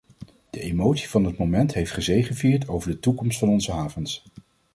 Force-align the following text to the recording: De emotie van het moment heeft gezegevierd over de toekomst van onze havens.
De 0.49 0.59
emotie 0.59 1.09
van 1.09 1.23
het 1.23 1.37
moment 1.37 1.73
heeft 1.73 1.91
gezegevierd 1.91 2.67
over 2.67 2.89
de 2.91 2.99
toekomst 2.99 3.39
van 3.39 3.49
onze 3.49 3.71
havens. 3.71 4.23